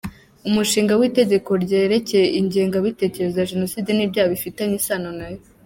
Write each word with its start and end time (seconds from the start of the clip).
Umushinga 0.47 0.93
w’Itegeko 0.99 1.51
ryerekeye 1.63 2.27
ingengabitekerezo 2.39 3.35
ya 3.39 3.49
Jenoside 3.51 3.89
n’ibyaha 3.93 4.31
bifitanye 4.33 4.75
isano 4.81 5.11
nayo;. 5.19 5.41